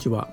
[0.00, 0.28] ちは。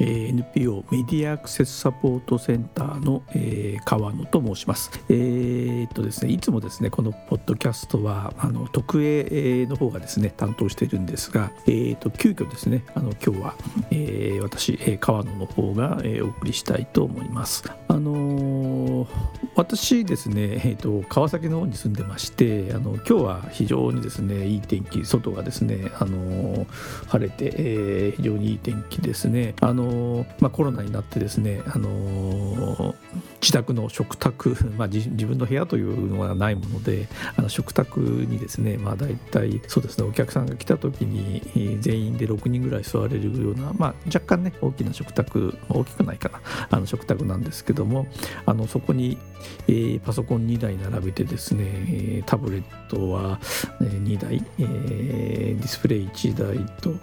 [0.00, 4.90] NPO メディアアクセスサポートセンターの、えー、川野と申します。
[5.08, 13.54] えー、っとですねいつもですねこのポッドキャストはあの特営の方がですね担当しているんですが、えー、っと急遽ですねあの今日は、
[13.90, 17.64] えー、私、川野の方が、えー、お送りしたいと思います。
[17.88, 19.08] あのー、
[19.54, 26.66] 私ですね えー、っと川崎の方に住んでましてあの今日は非常にですねいい天気外がですねあの
[27.08, 29.54] 晴れて、えー、非常にいい天気ですね。
[29.60, 32.94] あのまあ、コロナになってですね、あの
[33.42, 48.06] 自宅の食卓、 まあ、自分の部屋というのはないものであの食卓にですね、まあ、大体そうですねお客さんが来た時に全員で6人ぐらい座れるような、まあ、若干ね大きな食卓大きくないかなあの食卓なんですけども
[48.46, 49.18] あのそこに、
[49.66, 53.40] えー、パソコン2台並べてですねタブレットは
[53.80, 56.94] 2台、えー、ディスプレイ1台と、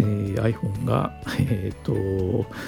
[0.00, 1.92] えー、iPhone が、えー、と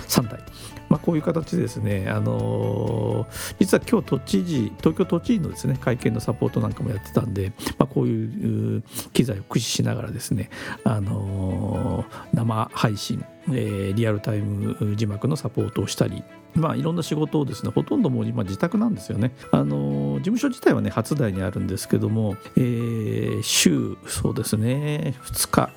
[0.06, 0.40] 3台、
[0.88, 10.50] まあ、こういう形ですね、あのー、実は今日都知事東京都知事のですね会見のサポートなんかもやってたんで、まあ、こういう機材を駆使しながらですね、
[10.84, 19.32] あのー、生配信えー、リアルタイム字幕のサポートをしたり、まあ、いろんな仕事をですねほとんどもう今自宅なんですよね。
[19.52, 25.70] あの事務所自体はね初台にあるんですけども、えー、週そうですね2日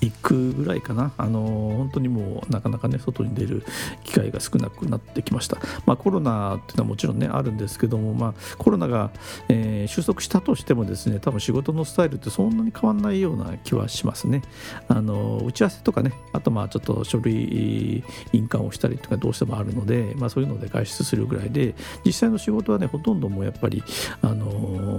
[0.00, 1.12] 行くぐらいかな。
[1.16, 1.40] あの
[1.76, 3.64] 本当にもうなかなかね外に出る
[4.04, 9.10] 機会が少なくなってきました、まあ、コロナっていうのはもちろんねあるんですけども、まあ、コロナが、
[9.48, 14.42] えー、収束したとしてもですね多分仕事のスタイルってそんなに変わんないような気はしますね。
[14.88, 23.82] あの打ち合わせとかねあとまあちょっと書類印鑑をしたりとかどうしてもあるので、まあ、そういうので外出するぐらいで実際の仕事はねほとんどもうやっぱり
[24.22, 24.89] あの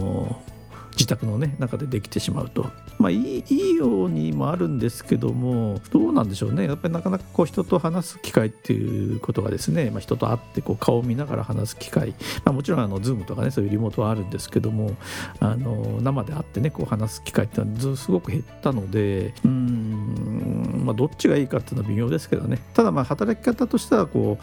[1.12, 6.66] 宅の、ね、中でできてしまうと、まあ、いいいいようにもあるんですけどもどうなんでしょうね。
[6.66, 12.10] やっぱりなかなかこう人と話す機会っていうことがですね、まあ、人と会ってこう顔を見ながら話す機会、
[12.44, 14.96] まあ、もちろんあの Zoom とかねそういうリモートはあるんですけども
[15.40, 24.38] あの生で会ってねこう話す機会ってのはすごく減ったのでうんまあどっちがいいかっていうのは微妙ですけどねただまあ働き方としてはこ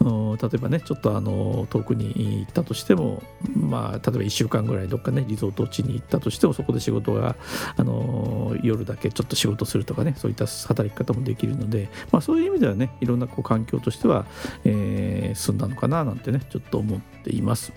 [0.00, 3.22] う例えばねちょっとあの遠くに行ったとしても
[3.54, 7.36] まあ例えば1週間ぐらいどっかねリゾート地に行ったとしてもそこで仕事が
[7.76, 14.26] あの夜だけちょっと仕事するとかねそういった働き方もできるので、まあ、そういう意味ではねいろんなこう環境としては、
[14.64, 17.72] えー、進んだのかななんてねちょっと思っています。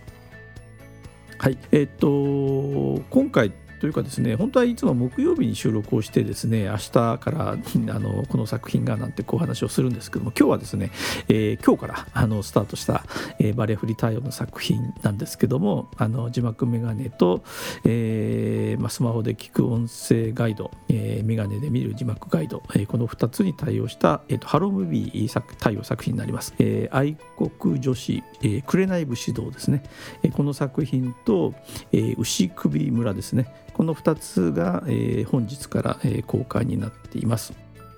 [1.40, 7.52] はいえっ、と今回というかですね本当はいつも木曜日に収録をしてですね明日から
[7.96, 10.92] あのこの作品がなんてこう話をするんですけども今日はですね、
[11.28, 13.06] えー、今日からあのスタートした、
[13.40, 17.44] えー、バレエフリ対応の作品なんですけどもあの字幕メガネと、
[17.84, 29.84] えーまあ、スマホで聞く音声ガイド、えー、メガネで見る字幕ガイド、えー、この2つに対応した、えーと、ハロームービー作対応作品になります、えー、愛国女子、えー、紅武士道ですね、
[30.24, 31.54] えー、この作品と、
[31.92, 33.48] えー、牛首村ですね。
[33.78, 37.54] この2つが、えー、本日から、えー、公開になっています。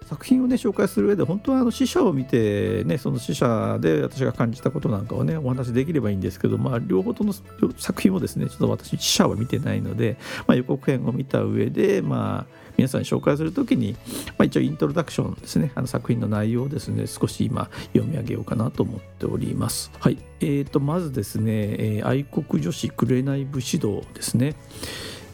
[0.10, 7.32] 作品をね紹介する上で本当はあの死者を見てねその死者で私が感じたことなんかをねお話できればいいんですけどまあ両方との
[7.78, 13.94] 作品をですねちょっと私死者は見てないので、まあ、予告編を見た上でまあ皆さんに紹介する時に、
[14.30, 19.92] まあ、一応イントロダクションですねあの作品の内容をですね少し今読み上げようかなと思っております。
[20.00, 20.18] はい。
[20.40, 24.56] えーとまずですね、えー、愛国女子紅武士道ですね。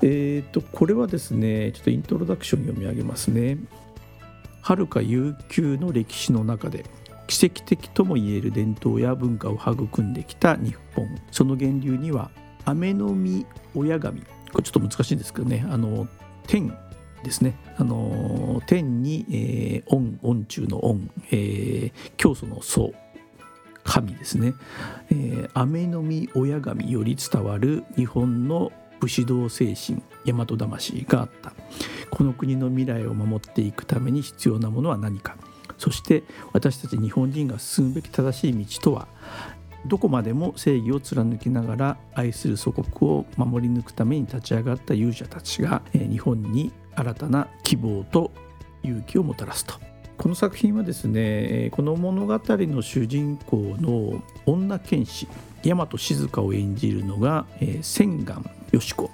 [0.01, 3.57] えーと、これはですねちょっとイントロダクション読み上げますね。
[4.61, 6.85] はるか悠久の歴史の中で
[7.28, 11.07] 奇跡的ともいえる伝統や文化を育んできた日本。
[11.31, 12.31] その源流には
[12.66, 14.22] 雨の実親神。
[14.51, 16.07] これちょっと難しいんですけどねあの
[16.47, 16.75] 天
[17.23, 17.55] ですね。
[17.78, 22.94] あの天に、えー、恩恩中の恩、えー、教祖の祖。
[23.85, 24.55] 神ですね、
[25.11, 28.72] えー、雨の実親神より伝わる日本の
[29.05, 31.53] 武士道精神大和魂があった。
[32.09, 35.37] この国の未来を守っていくために必要なものは何か。
[35.78, 36.23] そして
[36.53, 39.07] 私たち日本人が進むべき正しい道とは
[39.85, 48.31] どこまでも正義を貫きながら愛する祖国を守り抜くために立ち上がった勇者たちが日本に新たな希望と
[48.84, 49.75] 勇気をもたらすと。
[50.17, 55.28] この作品はですねこの物語の主人公の女剣士
[55.66, 59.09] 大和静香を演じるのが、えー、千願よし子。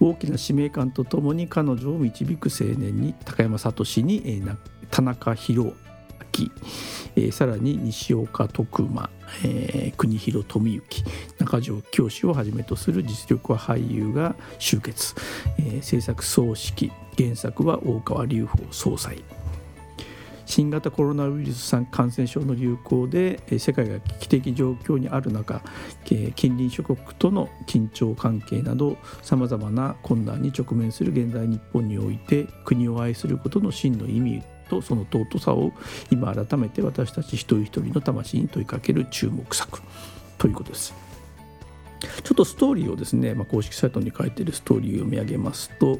[0.00, 4.56] 大きな使命感とともに彼女を導く青年に高山聡に、えー、
[4.90, 5.72] 田中宏
[6.38, 6.50] 明、
[7.16, 9.10] えー、さらに西岡徳馬、
[9.44, 11.04] えー、国広富之
[11.38, 15.14] 中条教師をはじめとする実力派俳優が集結、
[15.58, 19.18] えー、制作総指揮原作は大川隆法総裁。
[20.48, 25.62] 新型コロナウイルス感染症の流行で世界が危機的状況にある中
[26.06, 35.72] 近隣諸国との緊張関係などさまざまな困難に直面する現代日本において国を愛することの真の意味とその尊さを
[36.10, 39.82] 今改めて私たち一人一人の魂に問いかける注目作
[40.38, 40.94] ということです。
[42.22, 45.98] ちょっとストーリーをですね、まあ、公式サイトに書いてるストーリーを読み上げますと、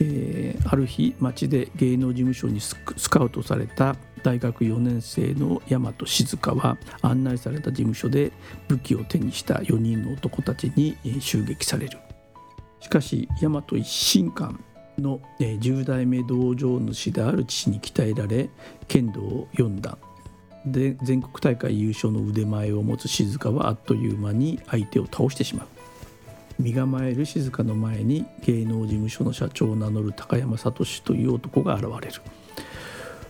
[0.00, 2.76] えー、ある日町で芸能事務所にス
[3.10, 8.32] カウトされた大学4年生の大和静香は案内された事務所で
[8.68, 11.98] 武器を手にした4人の男たちに襲撃される。
[12.80, 14.54] しかし大和一心館
[14.98, 18.50] の10代目道場主である父に鍛えられ
[18.86, 19.98] 剣道を4段。
[20.66, 25.77] で全国大会優勝の腕前を持つ静香はあっという間に相手を倒してしまう。
[26.58, 32.20] 身構える静香の前に芸能事務所の社長を名乗る高山聡という男が現れる。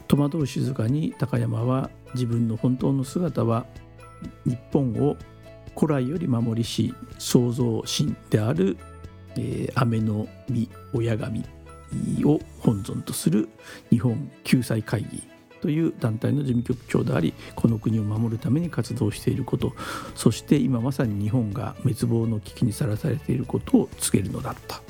[0.07, 3.67] 戸惑う静香に高山は自分の本当の姿は
[4.47, 5.17] 日本を
[5.79, 8.79] 古来より守りし創造神である、
[9.37, 11.45] えー、雨の実親神
[12.25, 13.49] を本尊とする
[13.91, 15.38] 日本救済会議。
[15.61, 19.75] という団体の事務局長でありこの国を守るために活動していること
[20.15, 24.88] そして今まさに日本が滅亡の危機にさらされていることを告げるのだった。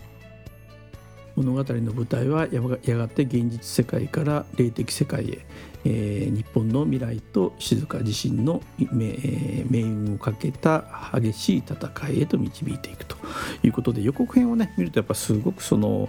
[1.39, 2.61] 物語の舞台はや
[2.97, 5.47] がて現実世界から霊的世界へ
[5.85, 13.17] えー、日本の未来と静香自身の命運をかけた激しい戦いへと導いていくと
[13.63, 16.09] いうことで予告編をね見るとやっぱすごくその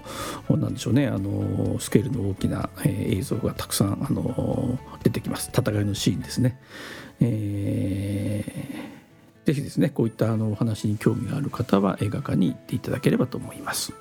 [0.49, 6.59] なんでしょうねあのスケールの大きな、映像がたくさんあの出てきます戦いのシーンですね。
[7.21, 13.93] えー、ぜひですねこういったあのお話に興味がある方は映画館に行っていただければと思います。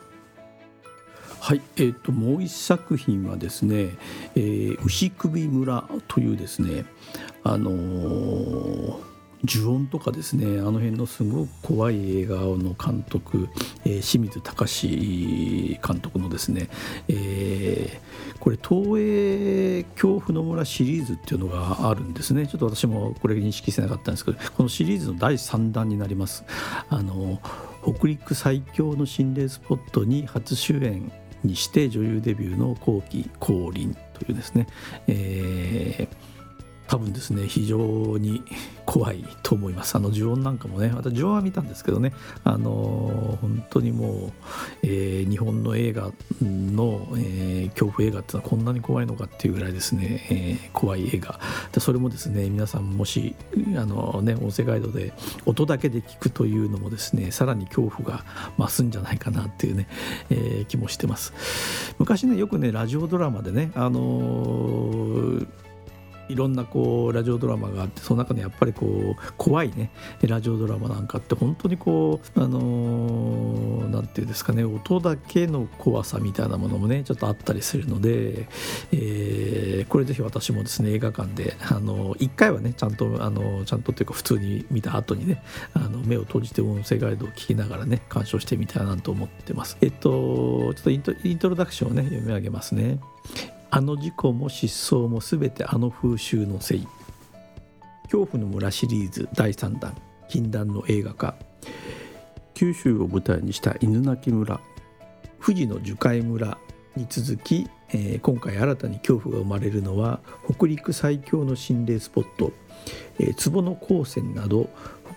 [1.40, 3.96] はい、えーと、もう一作品はですね
[4.34, 6.84] 「えー、牛首村」というですね
[7.44, 8.98] あのー、
[9.44, 13.48] 呪音とかですねあの辺のすごく怖い映画の監督、
[13.84, 16.68] えー、清水隆監督のですね、
[17.06, 22.46] えー、これ東映恐怖の村シリーズっていうのがあるんですね。
[22.46, 26.44] ちょっと私もこれ認識してなかったんですけどこのシリーズの第3弾になります。
[26.88, 27.40] あの
[27.82, 31.10] 北陸最強の心霊スポットに初主演
[31.44, 34.66] にして女優デビューの後期降臨というですね、
[35.06, 36.27] えー
[36.88, 38.42] 多分ですね非常に
[38.84, 39.96] 怖いと思います。
[39.96, 42.14] あの呪音なんかもねまた呪音は見たんですけどね。
[42.44, 44.32] あの本当にもう、
[44.82, 51.38] えー、日本の映画の、えー、恐怖映画ってのはこんなに怖いのかっていうぐらいですね、えー、怖い映画。
[51.72, 53.34] でそれもですね皆さんもし
[53.76, 55.12] あのね音声ガイドで
[55.44, 58.24] 音だけで聞くというのもですねさらに恐怖が
[58.58, 59.86] 増すんじゃないかなっていうね、
[60.30, 61.34] えー、気もしてます。
[61.98, 64.97] 昔ねよくねラジオドラマでねあの
[66.28, 69.90] いろんなこうラジオドラマがあってその中でやっぱりこう怖いね
[70.22, 78.48] ラジオドラマなんかって本当にこうあの何、ー、て言うんですかね音だけの怖さみたいなものもねちょっとあったりするので、
[78.92, 85.42] えー、これぜひ私もですね映画館であの1回はねちゃんとあのちゃんとというか普通に見た後にね
[85.74, 89.76] あの目を閉じて音声ガイドを聞きながらね鑑賞してみたいなと思ってます。
[89.80, 93.00] えっとちょっとイントイントロダクションをね読み上げますね。
[93.70, 96.88] あの事故も失踪も全てあの風習のせい。
[98.04, 99.94] 恐怖の村シリーズ第3弾
[100.28, 101.34] 禁断の映画化。
[102.54, 104.60] 九州を舞台にした犬鳴村。
[105.44, 106.58] 富士の樹海村
[106.96, 110.20] に続き、えー、今回新たに恐怖が生まれるのは
[110.52, 112.52] 北陸最強の心霊スポット、
[113.18, 114.68] えー、坪野高専など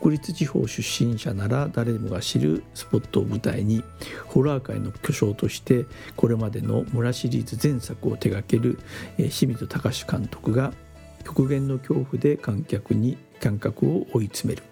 [0.01, 3.83] 北陸地方出身者なら誰もが知るスポットを舞台に
[4.25, 8.79] ホラー界の巨匠としてこれまでの村シリーズ前作を手掛ける
[9.17, 10.73] 清水隆監督が
[11.23, 14.63] 極限の恐怖で観客に感覚を追い詰める。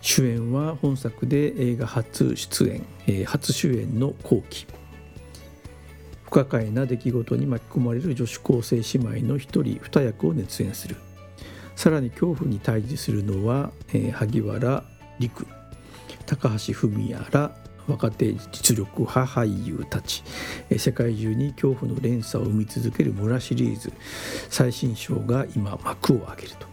[0.00, 4.66] 主演は本作で映画初出演初主演の後期。
[6.24, 10.96] 不可解な出来事に巻き込まれる女子高生姉妹の一人二役を熱演する。
[11.84, 14.82] さらに恐怖に対峙するのは、えー、萩原
[15.18, 15.46] 陸
[16.24, 17.54] 高橋文也ら
[17.86, 20.24] 若手実力派俳優たち
[20.78, 23.92] 世界中に恐怖の連鎖を生み続ける村シリーズ
[24.48, 26.66] 最新章が今幕を開けると。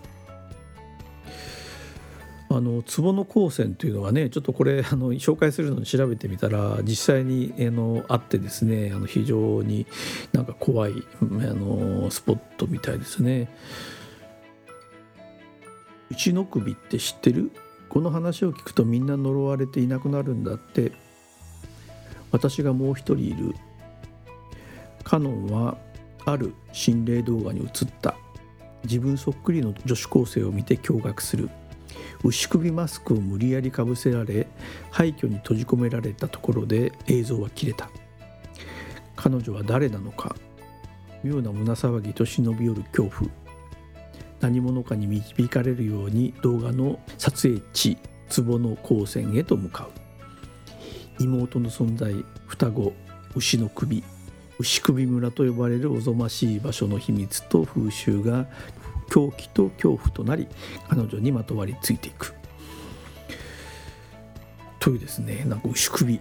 [2.56, 9.86] あの壺の光線というのはねちょっとこれあの紹介するのに調べてみたら実際にあのあってですねあの非常に
[10.32, 13.50] なんか怖いあのスポットみたいですね。
[16.12, 17.52] 一の首って知ってる？
[17.90, 20.92] この話を聞くとみんな呪われていなくなるんだって。
[22.32, 23.56] 私がもう一人いる。
[25.04, 25.78] カノンは
[26.26, 27.70] ある心霊動画に映っ
[28.02, 28.16] た。
[28.84, 31.50] 自分そっくりの女子高生を見て驚愕する。
[32.24, 34.48] 牛首マスクを無理やりかぶせられ
[34.92, 37.90] 廃墟に閉じ込められたところで映像は切れた。
[39.16, 40.36] 彼女は誰なのか。
[41.24, 43.41] 妙な胸騒ぎと忍び寄る恐怖。
[44.42, 47.98] 何者かに導かれるように動画の撮影地
[48.36, 50.02] 壺の光線へと向かう。
[51.24, 52.14] 妹の存在
[52.48, 52.94] 双子
[53.36, 54.04] 牛の首
[54.60, 58.48] 牛首村と呼ばれるおぞましい場所の秘密と風習が
[59.12, 60.48] 狂気と恐怖となり
[60.90, 62.34] 彼女にまとわりついていく。
[64.80, 66.20] というですねなんか牛首。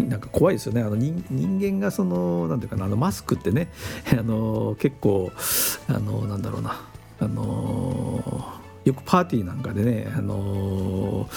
[0.06, 0.82] なんか怖いですよね。
[0.82, 3.68] あの人間がその何ていうかなあのマスクってね。
[4.12, 5.32] あの結構
[5.88, 6.89] あのなんだろうな。
[7.20, 8.22] あの
[8.84, 11.28] よくパーティーなんかでねあの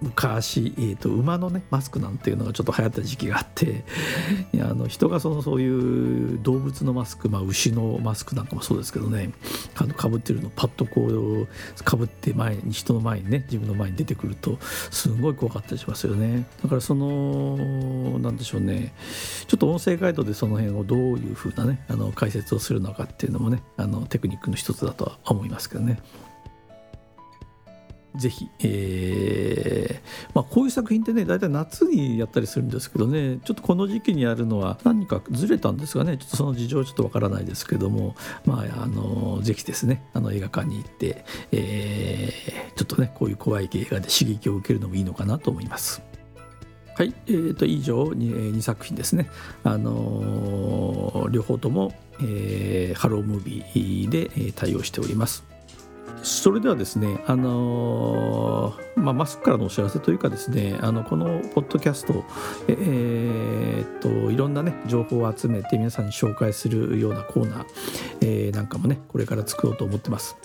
[0.00, 3.84] 昔、えーと、馬のねマスクなんていうのがちょっと流行った時期があって
[4.60, 9.32] あの人がそのそういう動物のマスク、まあ、牛のマスクなんかもそうですけどね
[9.76, 11.48] あのかぶってるのパッとこう
[11.82, 17.56] かぶって前に人の前にね自分の前に出てくるとすごい怖かったりしますよねだからその
[18.18, 18.94] なんでしょうね
[19.46, 26.00] ちょっと音声ガイドでその辺をどういうふうなねあの解説をするのかっていうのもねあのテクニックの一つだとは思いますけどね。
[28.16, 46.02] ぜひ、えーまあ、こういう作品ってね大体夏にやったりするんですけどねちょっとこの時期にやるのは何かずれたんですがねちょっとその事情ちょっとわからないですけども、まあ、あのぜひですねあの映画館に行って、えー、ちょっとねこういう怖い映画で刺激を受けるのもいいのかなと思います。
[46.96, 49.28] はい、えー、と以上 2, 2作品ですね、
[49.64, 55.53] あのー、両方とも、えー、ハロームービーで対応しております。
[56.22, 62.24] それではですね、あのー、まあ、マスクからのお知らせというかですねあのこのポッドキャスト、
[62.68, 67.66] えー、っといろんなね情報を集めて皆さんに紹介するようなコーナー、
[68.20, 70.36] えー、なんかもねこれから作ろうと思ってます。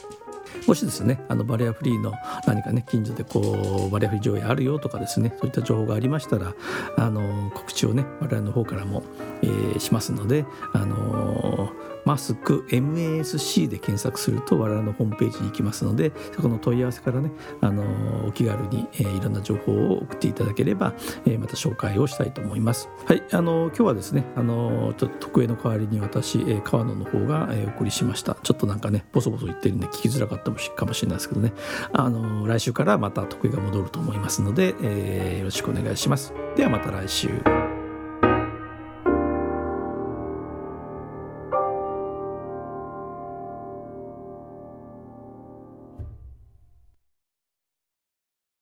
[0.67, 2.13] もしですねあのバリアフリーの
[2.45, 3.39] 何かね近所でこ
[3.87, 6.53] うバリアフリー上映あるよとかですねそういった情報がありましたら
[6.97, 9.03] あの告知をね我々の方からも、
[9.41, 11.71] えー、しますのであの
[12.05, 20.93] マスク MASC で検索すると我々のホームページに行きますのでそこの問い合わせからねあのお気軽に、えー、いろんな情報を送っていただければ、
[21.25, 22.89] えー、また紹介をしたいと思います。
[23.05, 28.35] はいあの今日はですねあのちょっと特営の代わりに私、えー、川野の方が、え、お送りしました。
[28.43, 31.53] ちょっとなんかねボソボソ言ってるんで聞きづらかったかもしれないですけどね。
[31.93, 36.33] あの来週からまた得意が戻ると思いますので、え、よろしくお願いします。
[36.55, 37.68] ではまた来週。